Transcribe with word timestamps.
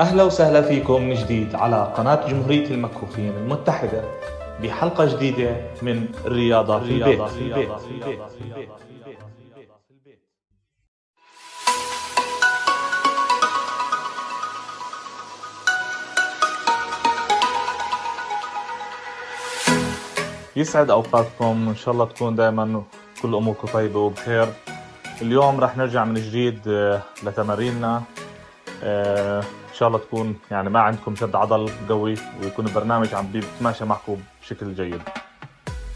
أهلا 0.00 0.22
وسهلا 0.22 0.62
فيكم 0.62 1.02
من 1.02 1.14
جديد 1.14 1.54
على 1.54 1.92
قناة 1.96 2.28
جمهورية 2.28 2.66
المكفوفين 2.70 3.30
المتحدة 3.36 4.04
بحلقة 4.62 5.16
جديدة 5.16 5.56
من 5.82 6.08
الرياضة 6.26 6.80
في 6.80 6.90
البيت, 6.90 7.22
في 7.22 7.38
البيت. 7.40 7.72
في 7.78 7.92
البيت. 7.92 8.30
في 8.38 8.40
البيت. 8.44 8.68
يسعد 20.56 20.90
أوقاتكم 20.90 21.66
إن 21.68 21.76
شاء 21.76 21.94
الله 21.94 22.04
تكون 22.04 22.36
دائما 22.36 22.82
كل 23.22 23.34
أموركم 23.34 23.68
طيبة 23.68 23.98
وبخير 24.00 24.48
اليوم 25.22 25.60
راح 25.60 25.76
نرجع 25.76 26.04
من 26.04 26.14
جديد 26.14 26.60
آه، 26.68 27.02
لتماريننا 27.22 28.02
آه، 28.82 29.42
إن 29.76 29.78
شاء 29.78 29.88
الله 29.88 29.98
تكون 29.98 30.36
يعني 30.50 30.70
ما 30.70 30.80
عندكم 30.80 31.16
شد 31.16 31.36
عضل 31.36 31.70
قوي 31.88 32.14
ويكون 32.42 32.66
البرنامج 32.66 33.14
عم 33.14 33.26
بيتماشى 33.26 33.84
معكم 33.84 34.16
بشكل 34.42 34.74
جيد. 34.74 35.02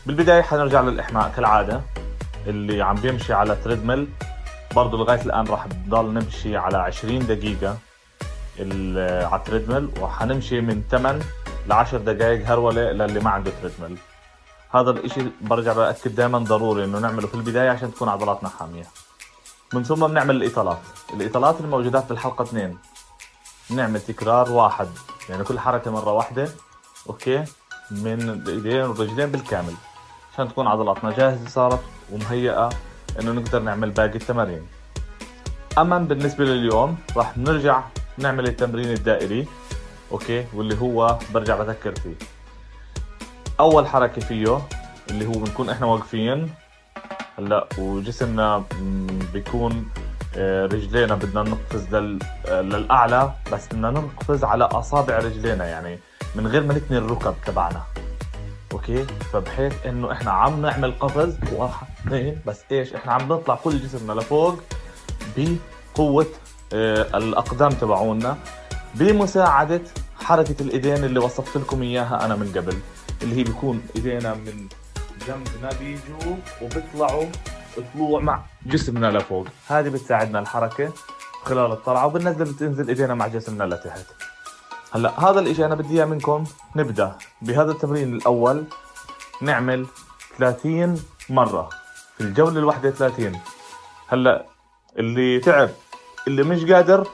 بالبداية 0.07 0.43
حنرجع 0.43 0.81
للإحماء 0.81 1.33
كالعادة 1.37 1.81
اللي 2.47 2.83
عم 2.83 2.95
بيمشي 2.95 3.33
على 3.33 3.57
treadmill 3.57 4.09
برضه 4.77 4.99
لغاية 4.99 5.23
الآن 5.23 5.47
راح 5.47 5.67
نضل 5.67 6.13
نمشي 6.13 6.57
على 6.57 6.77
20 6.77 7.27
دقيقة 7.27 7.79
على 8.59 9.37
ال 9.37 9.42
treadmill 9.42 9.91
وحنمشي 10.01 10.61
من 10.61 10.83
8 10.91 11.23
ل 11.67 11.73
10 11.73 11.99
دقائق 11.99 12.47
هرولة 12.47 12.93
للي 12.93 13.21
ما 13.21 13.31
عنده 13.31 13.53
treadmill 13.63 13.99
هذا 14.75 14.91
الإشي 14.91 15.21
برجع 15.41 15.73
بأكد 15.73 16.15
دائما 16.15 16.39
ضروري 16.39 16.85
إنه 16.85 16.99
نعمله 16.99 17.27
في 17.27 17.35
البداية 17.35 17.71
عشان 17.71 17.95
تكون 17.95 18.09
عضلاتنا 18.09 18.49
حامية. 18.49 18.85
من 19.75 19.85
ثم 19.85 20.07
بنعمل 20.07 20.37
الإطالات. 20.37 20.79
الإطالات 21.15 21.61
الموجودات 21.61 22.09
بالحلقة 22.09 22.43
2 22.43 22.77
نعمل 23.71 24.01
تكرار 24.01 24.53
واحد. 24.53 24.89
يعني 25.29 25.45
كل 25.45 25.59
حركة 25.59 25.91
مرة 25.91 26.13
واحدة 26.13 26.49
أوكي؟ 27.09 27.45
من 27.91 28.29
الإيدين 28.31 28.83
والرجلين 28.83 29.31
بالكامل. 29.31 29.75
عشان 30.33 30.49
تكون 30.49 30.67
عضلاتنا 30.67 31.17
جاهزة 31.17 31.49
صارت 31.49 31.81
ومهيئة 32.13 32.71
إنه 33.21 33.33
نقدر 33.33 33.61
نعمل 33.63 33.91
باقي 33.91 34.15
التمارين. 34.15 34.67
أما 35.79 35.99
بالنسبة 35.99 36.45
لليوم 36.45 36.99
راح 37.17 37.39
نرجع 37.39 37.83
نعمل 38.19 38.47
التمرين 38.47 38.93
الدائري 38.93 39.49
okay؟ 40.13 40.47
واللي 40.55 40.81
هو 40.81 41.19
برجع 41.35 41.57
بذكر 41.57 41.95
فيه. 41.95 42.15
أول 43.61 43.87
حركة 43.87 44.21
فيه 44.21 44.61
اللي 45.11 45.27
هو 45.27 45.33
بنكون 45.33 45.71
إحنا 45.71 45.87
واقفين. 45.87 46.55
هلأ 47.39 47.69
وجسمنا 47.79 48.65
بيكون 49.33 49.91
رجلينا 50.37 51.15
بدنا 51.15 51.43
نقفز. 51.43 51.95
آه، 51.95 52.61
للأعلى 52.61 53.33
بس 53.53 53.67
بدنا 53.67 53.91
نقفز 53.91 54.45
على 54.45 54.65
أصابع 54.65 55.19
رجلينا 55.19 55.67
يعني 55.67 55.99
من 56.35 56.47
غير 56.47 56.63
ما 56.63 56.75
نتني 56.75 56.99
الركب 56.99 57.35
تبعنا 57.47 57.83
okay 58.73 59.07
فبحيث 59.33 59.87
إنه 59.87 60.13
إحنا 60.13 60.31
عم 60.31 60.63
نعمل 60.63 60.93
قفز 61.01 61.37
واحد 61.53 61.87
اثنين 62.07 62.41
بس 62.47 62.61
إيش 62.73 62.95
إحنا 62.95 63.13
عم 63.13 63.33
نطلع 63.33 63.55
كل 63.55 63.79
جسمنا 63.79 64.13
لفوق 64.13 64.59
بقوة 65.37 66.27
آه، 66.73 67.19
الأقدام 67.19 67.71
تبعونا 67.71 68.37
بمساعدة 68.95 69.81
حركة 70.21 70.55
الإيدين 70.61 71.05
اللي 71.05 71.21
وصفت 71.21 71.57
لكم 71.57 71.83
إياها 71.83 72.25
أنا 72.25 72.37
من 72.37 72.53
قبل 72.57 72.77
اللي 73.23 73.37
هي 73.37 73.45
بيكون 73.45 73.83
إيدينا 73.97 74.35
من 74.35 74.69
جنبنا 75.27 75.71
بيجوا 75.81 76.37
وبيطلعوا 76.63 77.27
طلوع 77.95 78.21
مع 78.21 78.43
جسمنا 78.67 79.19
لفوق. 79.19 79.47
هذه 79.69 79.89
بتساعدنا 79.89 80.39
الحركة 80.39 80.93
خلال 81.45 81.73
الطلعة 81.73 82.07
وبالنزله 82.07 82.53
بتنزل 82.53 82.89
إيدينا 82.89 83.15
مع 83.15 83.27
جسمنا 83.27 83.65
لتحت. 83.65 84.07
هلا 84.93 85.31
هذا 85.31 85.41
الإشي 85.41 85.65
أنا 85.65 85.75
بدي 85.75 85.95
إياه 85.95 86.05
منكم. 86.05 86.45
نبدأ 86.77 87.19
بهذا 87.43 87.71
التمرين 87.71 88.15
الأول. 88.17 88.65
نعمل 89.43 89.87
30 90.39 91.03
مرة 91.31 91.69
في 92.17 92.21
الجولة 92.21 92.59
الواحدة 92.59 92.91
30 92.91 93.41
هلا 94.09 94.47
اللي 94.99 95.41
تعب 95.41 95.71
اللي 96.27 96.43
مش 96.43 96.65
قادر 96.65 97.09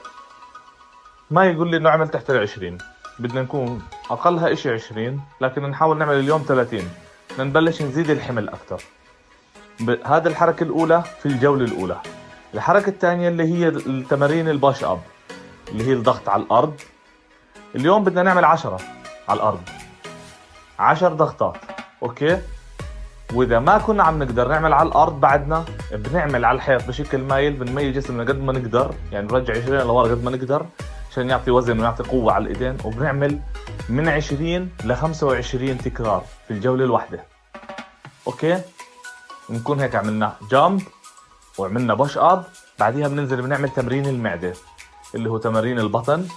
ما 1.31 1.45
يقول 1.45 1.71
لي 1.71 1.77
إنه 1.77 1.89
عمل 1.89 2.09
تحت 2.09 2.29
ال 2.29 2.37
20 2.37 2.77
بدنا 3.19 3.41
نكون 3.41 3.81
أقلها 4.11 4.55
شيء 4.55 4.73
20 4.73 5.21
لكن 5.41 5.61
نحاول 5.69 5.97
نعمل 5.97 6.19
اليوم 6.19 6.45
30 6.47 6.89
بدنا 7.31 7.43
نبلش 7.43 7.81
نزيد 7.81 8.09
الحمل 8.09 8.49
أكثر. 8.49 8.81
هذا 10.05 10.29
الحركة 10.29 10.63
الأولى 10.63 11.03
في 11.19 11.25
الجولة 11.25 11.65
الأولى. 11.65 11.97
الحركة 12.53 12.89
الثانية 12.89 13.29
اللي 13.29 13.43
هي 13.43 13.67
التمارين 13.67 14.49
الباش 14.49 14.83
أب 14.83 15.01
اللي 15.71 15.87
هي 15.87 15.93
الضغط 15.93 16.29
على 16.29 16.43
الأرض. 16.43 16.73
اليوم 17.75 18.03
بدنا 18.03 18.23
نعمل 18.23 18.45
10 18.45 18.77
على 19.29 19.37
الأرض. 19.37 19.61
10 20.79 21.09
ضغطات 21.09 21.57
okay؟ 22.03 22.41
وإذا 23.33 23.59
ما 23.59 23.77
كنا 23.77 24.03
عم 24.03 24.23
نقدر 24.23 24.47
نعمل 24.47 24.73
على 24.73 24.87
الأرض 24.87 25.19
بعدنا 25.19 25.65
بنعمل 25.91 26.45
على 26.45 26.55
الحيط 26.55 26.87
بشكل 26.87 27.17
مايل 27.17 27.53
بنميل 27.53 27.93
جسمنا 27.93 28.23
قد 28.23 28.41
ما 28.41 28.53
نقدر. 28.53 28.95
يعني 29.11 29.27
نرجع 29.27 29.53
20 29.53 29.77
لورا 29.77 30.07
قد 30.07 30.23
ما 30.23 30.31
نقدر 30.31 30.65
عشان 31.11 31.29
يعطي 31.29 31.51
وزن 31.51 31.79
ويعطي 31.79 32.03
قوة 32.03 32.33
على 32.33 32.43
الإيدين. 32.43 32.77
وبنعمل 32.83 33.39
من 33.89 34.09
20 34.09 34.69
ل 34.83 34.93
25 34.93 35.77
تكرار 35.77 36.23
في 36.47 36.53
الجولة 36.53 36.85
الواحدة. 36.85 37.23
okay؟ 38.27 38.61
بنكون 39.49 39.79
هيك 39.79 39.95
عملنا 39.95 40.35
jump 40.51 40.81
وعملنا 41.57 41.93
push 41.93 42.17
up 42.17 42.43
بعديها 42.79 43.07
بننزل 43.07 43.41
بنعمل 43.41 43.69
تمرين 43.69 44.05
المعدة 44.05 44.53
اللي 45.15 45.29
هو 45.29 45.37
تمارين 45.37 45.79
البطن 45.79 46.27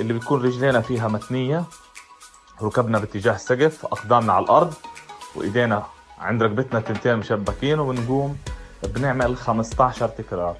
اللي 0.00 0.12
بتكون 0.12 0.42
رجلينا 0.42 0.80
فيها 0.80 1.08
متنية 1.08 1.64
ركبنا 2.62 2.98
باتجاه 2.98 3.34
السقف 3.34 3.86
أقدامنا 3.86 4.32
على 4.32 4.44
الأرض 4.44 4.74
وإيدينا 5.34 5.86
عند 6.18 6.42
ركبتنا 6.42 6.80
تنتين 6.80 7.16
مشبكين 7.16 7.78
وبنقوم 7.78 8.36
بنعمل 8.82 9.36
15 9.36 10.08
تكرار. 10.08 10.56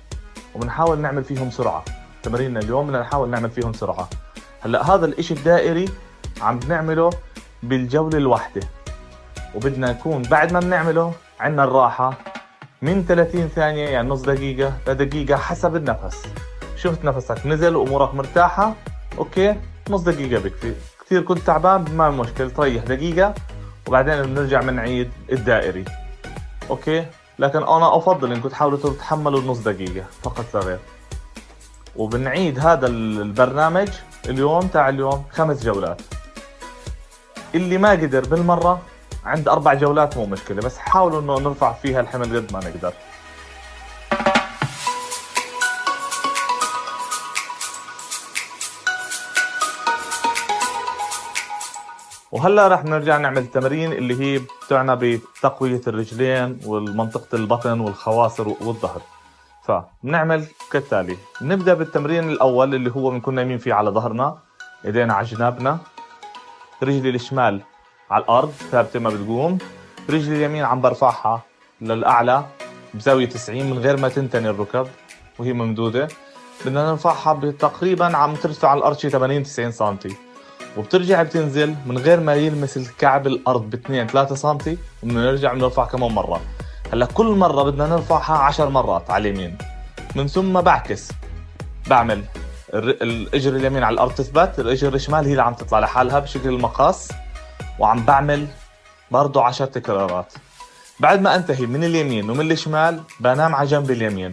وبنحاول 0.55 0.99
نعمل 0.99 1.25
فيهم 1.25 1.51
سرعة. 1.51 1.85
تماريننا 2.23 2.61
اليوم 2.61 2.87
بدنا 2.87 3.01
نحاول 3.01 3.29
نعمل 3.29 3.51
فيهم 3.51 3.73
سرعة. 3.73 4.09
هلأ 4.61 4.95
هذا 4.95 5.07
الإشي 5.07 5.35
الدائري 5.35 5.89
عم 6.41 6.59
بنعمله 6.59 7.11
بالجولة 7.63 8.19
الواحدة. 8.19 8.61
وبدنا 9.55 9.93
نكون 9.93 10.23
بعد 10.23 10.53
ما 10.53 10.61
بنعمله 10.61 11.13
عندنا 11.41 11.65
الراحة 11.65 12.15
من 12.83 13.05
30 13.09 13.49
ثانية 13.49 13.89
يعني 13.89 14.09
نص 14.09 14.21
دقيقة 14.21 14.73
لدقيقه 14.89 15.37
حسب 15.37 15.77
النفس. 15.77 16.23
شفت 16.77 17.05
نفسك 17.05 17.47
نزل 17.47 17.77
وأمورك 17.77 18.15
مرتاحة 18.15 18.75
okay 19.19 19.57
نص 19.91 20.01
دقيقة 20.01 20.43
بكفي. 20.43 20.75
كثير 21.07 21.23
كنت 21.23 21.39
تعبان 21.39 21.85
ما 21.97 22.11
مشكله 22.11 22.49
تريح 22.49 22.85
دقيقة 22.85 23.35
وبعدين 23.89 24.23
بنرجع 24.23 24.61
بنعيد 24.61 25.11
الدائري. 25.33 25.85
okay؟ 26.71 27.07
لكن 27.39 27.59
أنا 27.59 27.97
أفضل 27.97 28.33
انكم 28.33 28.49
تحاولوا 28.49 28.79
تتحملوا 28.79 29.41
نص 29.41 29.59
دقيقة 29.59 30.05
فقط 30.23 30.45
لا 30.55 30.61
غير. 30.61 30.79
وبنعيد 31.97 32.59
هذا 32.59 32.87
البرنامج 32.87 33.89
اليوم 34.29 34.67
تاع 34.67 34.89
اليوم 34.89 35.25
خمس 35.31 35.65
جولات. 35.65 36.03
اللي 37.55 37.79
ما 37.79 37.91
قدر 37.91 38.25
بالمرة 38.25 38.83
عند 39.25 39.49
أربع 39.49 39.75
جولات 39.75 40.17
مو 40.17 40.27
مشكلة 40.27 40.63
بس 40.63 40.79
حاولوا 40.79 41.21
إنه 41.21 41.39
نرفع 41.39 41.73
فيها 41.73 42.01
الحمل 42.01 42.37
قد 42.37 42.53
ما 42.53 42.59
نقدر. 42.61 42.93
وهلا 52.33 52.69
رح 52.69 52.85
نرجع 52.85 53.19
نعمل 53.19 53.39
التمارين 53.39 53.93
اللي 53.93 54.21
هي 54.21 54.41
بتعنى 54.67 54.97
بتقوية 54.97 55.81
الرجلين 55.87 56.61
والمنطقة 56.67 57.37
البطن 57.37 57.81
والخواصر 57.81 58.49
والظهر. 58.49 59.03
فبنعمل 59.65 60.47
كالتالي 60.73 61.17
نبدأ 61.43 61.75
بالتمرين 61.75 62.29
الأول 62.29 62.75
اللي 62.75 62.91
هو 62.91 63.11
بنكون 63.11 63.35
نايمين 63.35 63.59
فيه 63.59 63.75
على 63.75 63.91
ظهرنا 63.91 64.39
إيدينا 64.85 65.15
على 65.15 65.27
جنابنا 65.27 65.79
رجلي 66.83 67.11
الشمال 67.11 67.61
على 68.11 68.25
الأرض 68.25 68.53
ثابتة 68.71 69.01
ما 69.01 69.11
بتقوم. 69.11 69.59
رجلي 70.11 70.37
اليمين 70.37 70.65
عم 70.65 70.81
برفعها 70.81 71.43
للأعلى 71.81 72.45
بزاوية 72.95 73.29
90 73.29 73.71
من 73.71 73.79
غير 73.79 73.97
ما 73.97 74.09
تنتني 74.09 74.51
الركب 74.51 74.87
وهي 75.39 75.53
ممدودة. 75.53 76.09
بدنا 76.65 76.91
نرفعها 76.91 77.51
تقريبا 77.51 78.17
عم 78.17 78.35
ترفع 78.35 78.69
على 78.69 78.79
الأرض 78.79 78.99
شي 78.99 79.11
80 79.11 79.43
90 79.43 79.73
سم 79.73 79.97
وبترجع 80.77 81.23
بتنزل 81.23 81.75
من 81.87 81.99
غير 81.99 82.21
ما 82.21 82.35
يلمس 82.35 82.77
الكعب 82.77 83.27
الأرض 83.27 83.71
ب 83.71 83.75
2 83.75 84.07
3 84.07 84.35
سم 84.35 84.59
وبدنا 85.03 85.25
نرجع 85.25 85.53
بنرفع 85.53 85.85
كمان 85.85 86.13
مرة. 86.13 86.41
هلأ 86.93 87.07
كل 87.07 87.27
مرة 87.27 87.63
بدنا 87.63 87.87
نرفعها 87.87 88.39
عشر 88.39 88.69
مرات 88.69 89.11
على 89.11 89.31
اليمين. 89.31 89.59
من 90.17 90.27
ثم 90.27 90.61
بعكس. 90.61 91.13
بعمل 91.87 92.25
الإجر 92.75 93.57
اليمين 93.57 93.83
على 93.85 93.95
الأرض 93.95 94.13
تثبت 94.15 94.59
الإجر 94.59 94.95
الشمال 94.95 95.25
هي 95.25 95.31
اللي 95.31 95.43
عم 95.43 95.55
تطلع 95.55 95.79
لحالها 95.79 96.19
بشكل 96.19 96.49
المقص 96.49 97.09
وعم 97.79 98.05
بعمل 98.05 98.47
برضه 99.11 99.45
عشر 99.45 99.67
تكرارات. 99.67 100.33
بعد 101.01 101.21
ما 101.21 101.35
أنتهي 101.37 101.67
من 101.67 101.85
اليمين 101.85 102.31
ومن 102.31 102.53
الشمال 102.53 103.03
بنام 103.21 103.55
على 103.55 103.69
جنب 103.69 103.91
اليمين. 103.91 104.33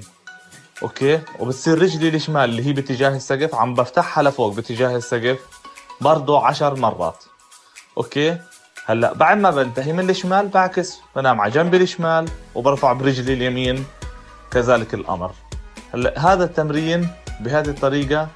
okay؟ 0.83 1.21
وبتصير 1.39 1.81
رجلي 1.81 2.09
الشمال 2.09 2.49
اللي 2.49 2.65
هي 2.65 2.73
باتجاه 2.73 3.09
السقف 3.09 3.55
عم 3.55 3.73
بفتحها 3.73 4.23
لفوق 4.23 4.53
باتجاه 4.53 4.95
السقف 4.95 5.39
برضه 6.01 6.45
عشر 6.45 6.75
مرات. 6.75 7.23
okay؟ 7.97 8.37
هلأ 8.85 9.13
بعد 9.13 9.37
ما 9.37 9.51
بنتهي 9.51 9.93
من 9.93 10.09
الشمال 10.09 10.47
بعكس 10.47 10.99
بنام 11.15 11.41
على 11.41 11.51
جنبي 11.51 11.77
الشمال 11.77 12.29
وبرفع 12.55 12.93
برجلي 12.93 13.33
اليمين. 13.33 13.85
كذلك 14.51 14.93
الأمر. 14.93 15.31
هلأ 15.93 16.19
هذا 16.19 16.43
التمرين 16.43 17.09
بهذه 17.39 17.69
الطريقة 17.69 18.27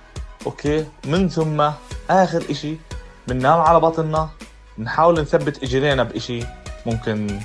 أوكي؟ 0.45 0.85
من 1.05 1.29
ثم 1.29 1.69
آخر 2.09 2.43
إشي 2.49 2.77
بننام 3.27 3.59
على 3.59 3.79
بطننا 3.79 4.29
بنحاول 4.77 5.21
نثبت 5.21 5.63
اجرينا 5.63 6.03
بإشي 6.03 6.39
ممكن 6.85 7.39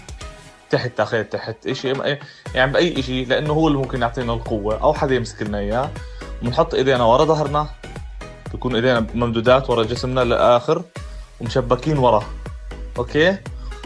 تحت 0.71 0.91
تاخذ 0.97 1.25
تحت 1.25 1.67
إشي 1.67 1.93
يعني 2.55 2.73
بأي 2.73 3.01
إشي 3.01 3.25
لأنه 3.25 3.53
هو 3.53 3.69
اللي 3.69 3.79
ممكن 3.79 4.03
يعطينا 4.03 4.33
القوة 4.33 4.83
أو 4.83 4.95
حدا 4.95 5.15
يمسك 5.15 5.43
لنا 5.43 5.59
إياه. 5.59 5.91
بنحط 6.43 6.75
إيدينا 6.75 7.05
ورا 7.05 7.25
ظهرنا 7.25 7.67
بكون 8.55 8.75
إيدينا 8.75 9.07
ممدودات 9.15 9.71
ورا 9.71 9.85
جسمنا 9.85 10.21
للاخر 10.21 10.83
ومشبكين 11.41 11.99
ورا. 11.99 12.25
okay؟ 12.99 13.37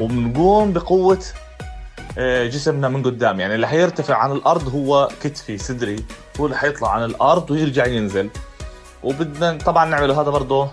وبنقوم 0.01 0.73
بقوة 0.73 1.25
آه، 2.19 2.47
جسمنا 2.47 2.89
من 2.89 3.03
قدام. 3.03 3.41
يعني 3.41 3.55
اللي 3.55 3.69
حيرتفع 3.69 4.17
عن 4.17 4.33
الأرض 4.33 4.69
هو 4.75 5.09
كتفي 5.23 5.59
صدري. 5.59 6.05
هو 6.41 6.47
اللي 6.47 6.57
حيطلع 6.57 6.91
عن 6.91 7.05
الأرض 7.05 7.51
ويرجع 7.51 7.87
ينزل. 7.87 8.31
وبدنا 9.03 9.59
طبعا 9.59 9.85
نعمله 9.85 10.21
هذا 10.21 10.31
برضه 10.31 10.71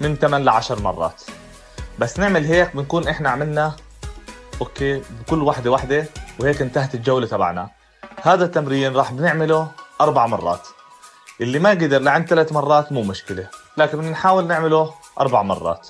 من 0.00 0.16
8 0.16 0.44
ل 0.44 0.48
10 0.48 0.80
مرات. 0.80 1.22
بس 2.02 2.18
نعمل 2.18 2.44
هيك 2.44 2.76
بنكون 2.76 3.08
إحنا 3.08 3.30
عملنا 3.30 3.76
okay 4.60 5.02
بكل 5.20 5.42
وحدة 5.42 5.70
وحدة 5.70 6.06
وهيك 6.40 6.62
انتهت 6.62 6.94
الجولة 6.94 7.26
تبعنا. 7.26 7.70
هذا 8.22 8.44
التمرين 8.44 8.96
راح 8.96 9.12
بنعمله 9.12 9.70
أربع 10.00 10.26
مرات. 10.26 10.68
اللي 11.40 11.58
ما 11.58 11.70
قدر 11.70 11.98
لعند 11.98 12.26
ثلاث 12.26 12.52
مرات 12.52 12.92
مو 12.92 13.02
مشكلة 13.02 13.48
لكن 13.76 14.00
بنحاول 14.00 14.46
نعمله 14.46 14.94
أربع 15.20 15.42
مرات. 15.42 15.88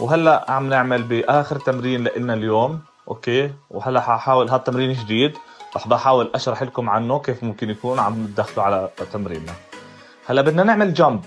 وهلأ 0.00 0.44
عم 0.48 0.68
نعمل 0.68 1.02
بآخر 1.02 1.58
تمرين 1.58 2.04
لنا 2.04 2.34
اليوم 2.34 2.80
okay؟ 3.08 3.54
وهلأ 3.70 4.00
ححاول 4.00 4.48
هذا 4.48 4.56
التمرين 4.56 4.92
جديد. 4.92 5.38
رح 5.76 5.88
بحاول 5.88 6.30
أشرح 6.34 6.62
لكم 6.62 6.90
عنه 6.90 7.18
كيف 7.18 7.42
ممكن 7.44 7.70
يكون 7.70 7.98
عم 7.98 8.26
تدخلوا 8.26 8.66
على 8.66 8.90
تمريننا. 9.12 9.52
هلا 10.26 10.42
بدنا 10.42 10.62
نعمل 10.62 10.94
jump 10.94 11.24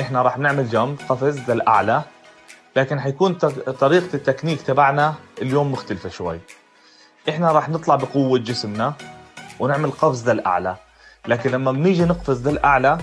إحنا 0.00 0.22
رح 0.22 0.38
نعمل 0.38 0.68
jump 0.68 0.98
قفز 1.08 1.50
للاعلى 1.50 2.02
لكن 2.76 3.00
حيكون 3.00 3.34
طريقة 3.80 4.14
التكنيك 4.14 4.62
تبعنا 4.62 5.14
اليوم 5.42 5.72
مختلفة 5.72 6.08
شوي. 6.08 6.40
إحنا 7.28 7.52
رح 7.52 7.68
نطلع 7.68 7.96
بقوة 7.96 8.38
جسمنا 8.38 8.92
ونعمل 9.60 9.90
قفز 9.90 10.30
للاعلى 10.30 10.76
لكن 11.28 11.50
لما 11.50 11.72
بنيجي 11.72 12.04
نقفز 12.04 12.48
للاعلى 12.48 12.98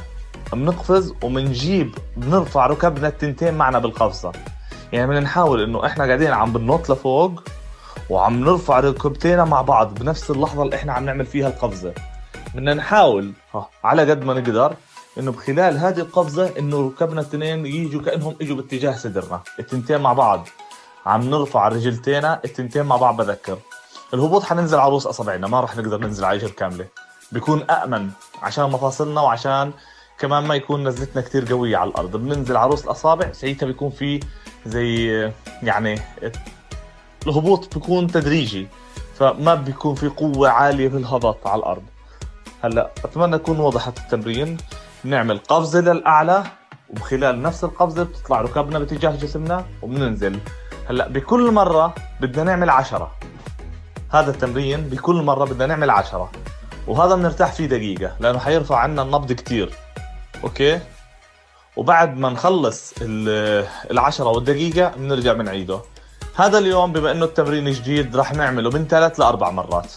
بنقفز 0.54 1.14
وبنجيب 1.24 1.96
بنرفع 2.18 2.68
ركبنا 2.68 3.08
التنتين 3.08 3.54
معنا 3.54 3.80
بالقفزة. 3.80 4.32
يعني 4.94 5.08
بدنا 5.08 5.20
نحاول 5.20 5.64
إنه 5.64 5.86
إحنا 5.86 6.06
قاعدين 6.06 6.32
عم 6.32 6.54
بننط 6.54 6.92
لفوق 6.92 7.44
وعم 8.10 8.40
نرفع 8.40 8.80
ركبتينا 8.80 9.46
مع 9.46 9.62
بعض 9.62 9.94
بنفس 9.94 10.32
اللحظة 10.32 10.64
اللي 10.64 10.76
إحنا 10.76 10.94
عم 10.94 11.06
نعمل 11.06 11.26
فيها 11.26 11.48
القفزة. 11.48 11.94
بدنا 12.56 12.74
نحاول 12.74 13.34
على 13.84 14.12
قد 14.12 14.24
ما 14.24 14.34
نقدر 14.34 14.76
إنه 15.18 15.32
بخلال 15.32 15.78
هذه 15.78 16.00
القفزة 16.00 16.60
إنه 16.60 16.88
ركبنا 16.88 17.22
الاثنين 17.22 17.66
يجوا 17.66 18.02
كأنهم 18.02 18.36
إجوا 18.42 18.56
باتجاه 18.56 18.92
صدرنا. 18.92 19.42
التنتين 19.60 20.02
مع 20.02 20.14
بعض. 20.14 20.48
عم 21.06 21.22
نرفع 21.22 21.68
رجلتينا 21.68 22.40
التنتين 22.46 22.86
مع 22.86 22.96
بعض 22.96 23.18
بذكر. 23.18 23.58
الهبوط 24.14 24.44
حننزل 24.44 24.80
على 24.80 24.90
رؤوس 24.90 25.08
أصابعنا 25.08 25.48
ما 25.48 25.62
راح 25.62 25.78
نقدر 25.78 25.98
ننزل 25.98 26.26
على 26.26 26.38
رجل 26.38 26.50
كاملة. 26.50 26.86
بيكون 27.32 27.64
امن 27.72 28.10
عشان 28.42 28.72
مفاصلنا 28.72 29.22
وعشان 29.22 29.72
كمان 30.20 30.44
ما 30.44 30.56
يكون 30.56 30.88
نزلتنا 30.88 31.22
كتير 31.22 31.46
قوية 31.54 31.78
على 31.78 31.90
الأرض. 31.90 32.18
بننزل 32.18 32.58
على 32.58 32.68
رؤوس 32.68 32.86
الأصابع 32.86 33.32
ساعتها 33.32 33.66
بيكون 33.66 33.90
في 33.90 34.20
زي 34.66 35.08
يعني 35.64 36.02
الهبوط 37.28 37.74
بيكون 37.76 38.08
تدريجي 38.08 38.68
فما 39.16 39.56
بيكون 39.56 39.96
في 39.96 40.08
قوة 40.08 40.50
عالية 40.50 40.90
في 40.90 40.98
الهبط 40.98 41.48
على 41.48 41.60
الأرض. 41.60 41.84
هلأ 42.64 42.92
أتمنى 43.06 43.38
تكون 43.38 43.60
وضحت 43.60 43.98
التمرين. 43.98 44.58
بنعمل 45.04 45.38
قفزة 45.38 45.80
للأعلى 45.80 46.44
وبخلال 46.90 47.42
نفس 47.42 47.64
القفزة 47.64 48.04
بتطلع 48.04 48.42
ركبنا 48.42 48.80
باتجاه 48.80 49.12
جسمنا 49.12 49.66
وبننزل. 49.82 50.40
هلأ 50.90 51.08
بكل 51.08 51.52
مرة 51.52 51.96
بدنا 52.22 52.44
نعمل 52.44 52.70
عشرة. 52.70 53.12
هذا 54.10 54.32
التمرين 54.32 54.82
بكل 54.82 55.22
مرة 55.22 55.46
بدنا 55.46 55.66
نعمل 55.66 55.90
عشرة. 55.90 56.32
وهذا 56.88 57.16
بنرتاح 57.16 57.54
فيه 57.54 57.66
دقيقة 57.66 58.16
لأنه 58.20 58.40
حيرفع 58.40 58.78
عنا 58.78 59.02
النبض 59.02 59.32
كتير. 59.32 59.74
أوكي؟ 60.44 60.80
وبعد 61.76 62.18
ما 62.18 62.30
نخلص 62.30 62.94
العشرة 63.92 64.26
والدقيقة 64.26 64.90
بنرجع 64.98 65.34
بنعيده. 65.34 65.80
هذا 66.36 66.58
اليوم 66.58 66.94
بما 66.94 67.12
إنه 67.12 67.26
التمرين 67.26 67.72
جديد 67.72 68.16
راح 68.16 68.34
نعمله 68.34 68.70
من 68.70 68.88
ثلاث 68.88 69.20
لأربع 69.20 69.50
مرات. 69.50 69.94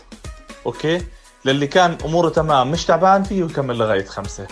أوكي؟ 0.67 1.03
للي 1.45 1.67
كان 1.67 1.99
أموره 2.05 2.29
تمام 2.29 2.71
مش 2.71 2.85
تعبان 2.85 3.23
فيه 3.23 3.45
يكمل 3.45 3.79
لغاية 3.79 4.05
خمسة. 4.05 4.47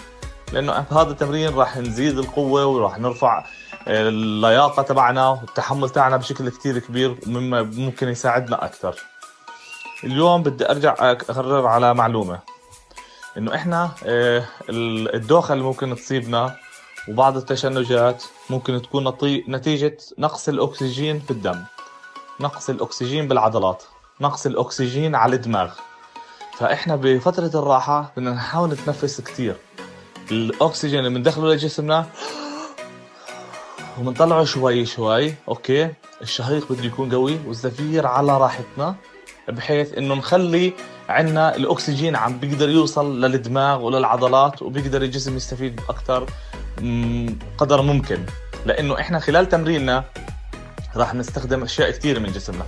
لأنه 0.53 0.73
هذا 0.73 1.11
التمرين 1.11 1.55
راح 1.55 1.77
نزيد 1.77 2.19
القوة 2.19 2.67
وراح 2.67 2.99
نرفع 2.99 3.45
اللياقة 3.89 4.83
تبعنا 4.83 5.29
والتحمل 5.29 5.91
تاعنا 5.91 6.17
بشكل 6.17 6.49
كتير 6.49 6.79
كبير 6.79 7.17
مما 7.27 7.63
ممكن 7.63 8.09
يساعدنا 8.09 8.65
أكثر. 8.65 8.95
اليوم 10.05 10.43
بدي 10.43 10.71
أرجع 10.71 10.95
اقرر 10.99 11.67
على 11.67 11.95
معلومة. 11.95 12.39
إنه 13.39 13.55
إحنا 13.55 13.91
آه، 14.05 14.45
الدوخة 15.15 15.53
اللي 15.53 15.65
ممكن 15.65 15.97
تصيبنا 15.97 16.57
وبعض 17.09 17.37
التشنجات 17.37 18.25
ممكن 18.51 18.83
تكون 18.83 19.15
نتيجة 19.49 19.97
نقص 20.19 20.49
الأكسجين 20.49 21.21
في 21.21 21.31
الدم. 21.31 21.63
نقص 22.41 22.71
الأكسجين 22.71 23.29
بالعضلات. 23.29 23.83
نقص 24.21 24.47
الأكسجين 24.47 25.15
على 25.15 25.37
الدماغ. 25.37 25.71
فإحنا 26.59 26.97
بفترة 26.97 27.51
الراحة 27.55 28.13
بدنا 28.17 28.31
نحاول 28.31 28.71
نتنفس 28.71 29.21
كتير. 29.21 29.57
الأكسجين 30.31 30.99
اللي 30.99 31.11
بندخله 31.11 31.55
لجسمنا 31.55 32.07
وبنطلعه 33.99 34.45
شوي 34.45 34.87
شوي 34.87 35.35
أوكي؟ 35.49 35.93
الشهيق 36.23 36.73
بده 36.73 36.85
يكون 36.85 37.15
قوي 37.15 37.39
والزفير 37.47 38.07
على 38.07 38.39
راحتنا 38.39 38.95
بحيث 39.49 39.99
إنه 39.99 40.15
نخلي 40.15 40.73
عندنا 41.09 41.57
الأكسجين 41.57 42.17
عم 42.17 42.39
بيقدر 42.39 42.69
يوصل 42.69 43.21
للدماغ 43.21 43.83
وللعضلات 43.83 44.63
وبيقدر 44.63 45.03
الجسم 45.03 45.37
يستفيد 45.37 45.81
أكثر 45.89 46.27
قدر 47.59 47.83
ممكن. 47.83 48.27
لأنه 48.67 49.01
إحنا 49.01 49.19
خلال 49.19 49.49
تمريننا 49.49 50.05
راح 50.97 51.15
نستخدم 51.15 51.63
أشياء 51.63 51.91
كثير 51.91 52.21
من 52.21 52.33
جسمنا. 52.33 52.67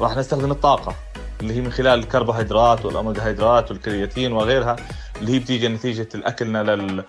راح 0.00 0.16
نستخدم 0.16 0.50
الطاقة 0.50 0.94
اللي 1.40 1.54
هي 1.54 1.60
من 1.60 1.72
خلال 1.72 1.98
الكربوهيدرات 1.98 2.84
والامينوهيدرات 2.84 3.70
والكرياتين 3.70 4.32
وغيرها 4.32 4.76
اللي 5.20 5.32
هي 5.32 5.38
بتيجي 5.38 5.68
نتيجة 5.68 6.08
لأكلنا 6.14 6.62
لل 6.62 7.04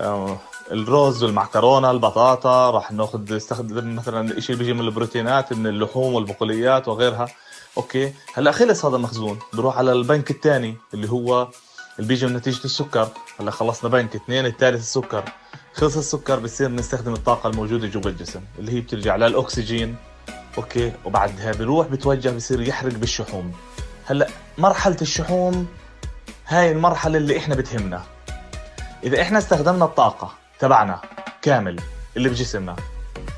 آه، 0.00 0.38
الرز 0.70 1.24
والمعكرونة 1.24 1.90
البطاطا. 1.90 2.70
راح 2.70 2.92
ناخذ 2.92 3.34
نستخدم 3.34 3.96
مثلا 3.96 4.20
اللي 4.20 4.56
بيجي 4.56 4.72
من 4.72 4.80
البروتينات 4.80 5.52
من 5.52 5.66
اللحوم 5.66 6.14
والبقوليات 6.14 6.88
وغيرها. 6.88 7.28
okay. 7.76 8.12
هلأ 8.34 8.52
خلص 8.52 8.84
هذا 8.84 8.96
المخزون. 8.96 9.38
بروح 9.52 9.78
على 9.78 9.92
البنك 9.92 10.30
الثاني 10.30 10.76
اللي 10.94 11.10
هو 11.10 11.48
اللي 11.98 12.08
بيجي 12.08 12.26
من 12.26 12.36
نتيجة 12.36 12.64
السكر. 12.64 13.08
هلأ 13.40 13.50
خلصنا 13.50 13.90
بنك. 13.90 14.14
اثنين 14.14 14.46
الثالث 14.46 14.80
السكر. 14.80 15.24
خلص 15.74 15.96
السكر 15.96 16.38
بصير 16.38 16.68
نستخدم 16.68 17.12
الطاقة 17.12 17.50
الموجودة 17.50 17.86
جوا 17.86 18.02
الجسم 18.06 18.40
اللي 18.58 18.72
هي 18.72 18.80
بترجع 18.80 19.16
للاكسجين 19.16 19.96
okay 20.58 20.92
وبعدها 21.04 21.52
بيروح 21.52 21.86
بتوجه 21.86 22.28
بصير 22.30 22.60
يحرق 22.60 22.92
بالشحوم. 22.92 23.52
هلأ 24.06 24.28
مرحلة 24.58 24.96
الشحوم 25.02 25.66
هاي 26.46 26.72
المرحلة 26.72 27.18
اللي 27.18 27.38
إحنا 27.38 27.54
بتهمنا. 27.54 28.02
إذا 29.04 29.22
إحنا 29.22 29.38
استخدمنا 29.38 29.84
الطاقة 29.84 30.32
تبعنا 30.58 31.00
كامل 31.42 31.80
اللي 32.16 32.28
بجسمنا 32.28 32.76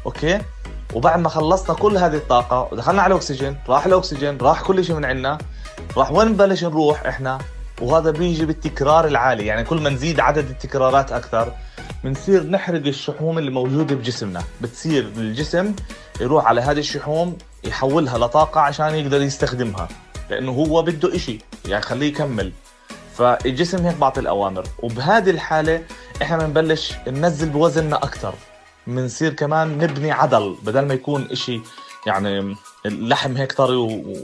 okay 0.07 0.41
وبعد 0.95 1.19
ما 1.21 1.29
خلصنا 1.29 1.77
كل 1.77 1.97
هذه 1.97 2.17
الطاقة 2.17 2.69
ودخلنا 2.73 3.03
على 3.03 3.13
الأكسجين 3.13 3.57
راح 3.69 3.87
الأكسجين 3.87 4.39
راح 4.39 4.63
كل 4.63 4.85
شيء 4.85 4.97
من 4.97 5.05
عندنا 5.05 5.39
راح 5.97 6.13
وين 6.13 6.29
نبلش 6.29 6.65
نروح 6.65 7.07
إحنا؟ 7.07 7.39
وهذا 7.81 8.11
بيجي 8.11 8.47
بالتكرار 8.47 9.07
العالي 9.07 9.47
يعني 9.47 9.65
كل 9.65 9.81
ما 9.81 9.91
نزيد 9.91 10.21
عدد 10.21 10.51
التكرارات 10.51 11.13
أكثر 11.13 11.53
بنصير 12.05 12.43
نحرق 12.43 12.87
الشحوم 12.87 13.39
اللي 13.39 13.51
موجودة 13.51 13.95
بجسمنا. 13.95 14.43
بتصير 14.61 15.05
الجسم 15.17 15.75
يروح 16.21 16.47
على 16.47 16.61
هذه 16.61 16.79
الشحوم 16.79 17.39
يحولها 17.65 18.19
لطاقة 18.19 18.61
عشان 18.61 18.95
يقدر 18.95 19.23
يستخدمها 19.23 19.89
لأنه 20.31 20.53
هو 20.53 20.83
بده 20.83 21.17
إشي 21.17 21.39
يعني 21.69 21.83
خليه 21.83 22.09
يكمل. 22.09 22.53
فالجسم 23.15 23.87
هيك 23.87 23.97
بعطي 23.97 24.21
الأوامر. 24.21 24.65
وبهذه 24.79 25.31
الحالة 25.31 25.83
إحنا 26.23 26.47
بنبلش 26.47 26.93
ننزل 27.07 27.49
بوزننا 27.49 27.97
أكثر 27.97 28.35
بنصير 28.87 29.33
كمان 29.33 29.79
نبني 29.79 30.13
عضل 30.13 30.57
بدل 30.63 30.81
ما 30.87 30.95
يكون 30.95 31.29
إشي 31.31 31.61
يعني 32.07 32.57
اللحم 32.87 33.37
هيك 33.37 33.53
طري 33.53 33.77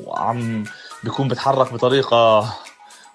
وعم 0.07 0.65
بيكون 1.05 1.29
بيتحرك 1.29 1.73
بطريقة 1.73 2.55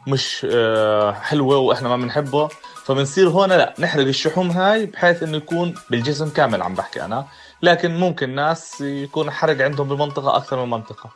مش 0.08 0.48
آه، 0.52 1.12
حلوة 1.12 1.58
وإحنا 1.58 1.90
ما 1.90 1.98
بنحبه. 1.98 2.50
فبنصير 2.86 3.30
هون 3.30 3.50
لا 3.50 3.74
نحرق 3.80 4.08
الشحوم 4.08 4.52
هاي 4.52 4.86
بحيث 4.86 5.24
إنه 5.24 5.38
يكون 5.38 5.76
بالجسم 5.90 6.30
كامل 6.30 6.62
عم 6.62 6.74
بحكي 6.76 7.06
أنا. 7.06 7.26
لكن 7.62 7.96
ممكن 7.96 8.36
ناس 8.36 8.82
يكون 8.82 9.32
حرق 9.32 9.62
عندهم 9.62 9.88
بمنطقة 9.88 10.38
أكثر 10.38 10.66
من 10.66 10.70
منطقة. 10.70 11.10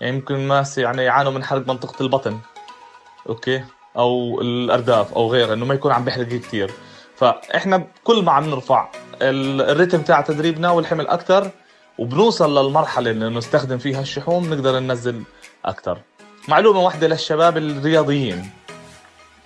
يعني 0.00 0.16
ممكن 0.16 0.34
الناس 0.34 0.78
يعني 0.78 1.04
يعانوا 1.04 1.32
من 1.32 1.44
حرق 1.44 1.68
منطقة 1.68 2.02
البطن 2.02 2.38
أوكي؟ 3.28 3.64
أو 3.96 4.40
الأرداف 4.40 5.12
أو 5.12 5.32
غيره 5.32 5.54
إنه 5.54 5.66
ما 5.66 5.74
يكون 5.74 5.92
عم 5.92 6.04
بيحرق 6.04 6.26
كثير 6.26 6.70
فإحنا 7.16 7.86
كل 8.04 8.22
ما 8.22 8.32
عم 8.32 8.50
نرفع 8.50 8.88
الريتم 9.22 10.02
تاع 10.02 10.20
تدريبنا 10.20 10.70
والحمل 10.70 11.06
أكثر 11.06 11.50
وبنوصل 11.98 12.58
للمرحلة 12.58 13.10
اللي 13.10 13.28
نستخدم 13.28 13.78
فيها 13.78 14.00
الشحوم 14.00 14.54
نقدر 14.54 14.78
ننزل 14.78 15.22
أكثر. 15.64 15.98
معلومة 16.48 16.80
واحدة 16.80 17.06
للشباب 17.06 17.56
الرياضيين. 17.56 18.50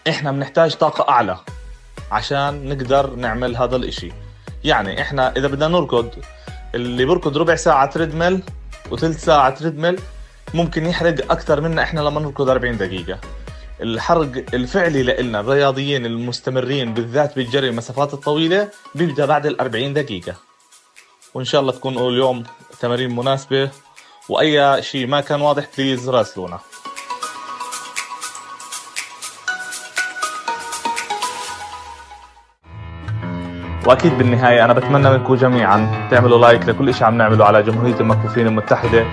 إحنا 0.08 0.32
بنحتاج 0.32 0.74
طاقة 0.74 1.08
أعلى 1.08 1.38
عشان 2.10 2.68
نقدر 2.68 3.10
نعمل 3.10 3.56
هذا 3.56 3.76
الإشي. 3.76 4.12
يعني 4.64 5.02
إحنا 5.02 5.36
إذا 5.36 5.46
بدنا 5.46 5.68
نركض 5.68 6.10
اللي 6.74 7.04
بركض 7.04 7.36
ربع 7.36 7.54
ساعة 7.54 7.90
تريدميل 7.90 8.42
وثلث 8.90 9.24
ساعة 9.24 9.50
تريدميل 9.50 10.00
ممكن 10.54 10.86
يحرق 10.86 11.32
أكثر 11.32 11.60
منا 11.60 11.82
إحنا 11.82 12.00
لما 12.00 12.20
نركض 12.20 12.48
40 12.48 12.76
دقيقة. 12.76 13.18
الحرق 13.80 14.44
الفعلي 14.54 15.02
لنا 15.02 15.40
الرياضيين 15.40 16.06
المستمرين 16.06 16.94
بالذات 16.94 17.36
بالجري 17.36 17.68
المسافات 17.68 18.14
الطويلة 18.14 18.68
بيبدأ 18.94 19.26
بعد 19.26 19.46
ال 19.46 19.60
40 19.60 19.94
دقيقة. 19.94 20.34
وإن 21.34 21.44
شاء 21.44 21.60
الله 21.60 21.72
تكون 21.72 21.98
اليوم 21.98 22.44
تمارين 22.80 23.16
مناسبة 23.16 23.70
وأي 24.28 24.82
شيء 24.82 25.06
ما 25.06 25.20
كان 25.20 25.40
واضح 25.40 25.64
please 25.78 26.08
راسلونا. 26.08 26.58
وأكيد 33.88 34.18
بالنهاية 34.18 34.64
أنا 34.64 34.72
بتمنى 34.72 35.10
منكم 35.10 35.34
جميعا 35.34 36.08
تعملوا 36.10 36.38
like 36.38 36.68
لكل 36.68 36.94
شيء 36.94 37.06
عم 37.06 37.16
نعمله 37.16 37.44
على 37.44 37.62
جمهورية 37.62 38.00
المكفوفين 38.00 38.46
المتحدة 38.46 39.04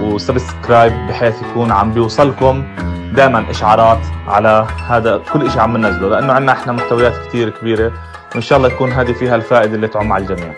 و 0.00 0.09
subscribe 0.09 0.92
بحيث 1.08 1.42
يكون 1.42 1.72
عم 1.72 1.92
بيوصلكم 1.92 2.64
دائما 3.12 3.50
إشعارات 3.50 3.98
على 4.28 4.66
هذا 4.88 5.20
كل 5.32 5.50
شيء 5.50 5.60
عم 5.60 5.76
ننزله 5.76 6.08
لأنه 6.08 6.32
عندنا 6.32 6.52
إحنا 6.52 6.72
محتويات 6.72 7.12
كثير 7.26 7.50
كبيرة 7.50 7.92
وإن 8.32 8.42
شاء 8.42 8.58
الله 8.58 8.68
تكون 8.68 8.92
هذه 8.92 9.12
فيها 9.12 9.36
الفائدة 9.36 9.74
اللي 9.74 9.88
تعم 9.88 10.12
على 10.12 10.22
الجميع. 10.22 10.52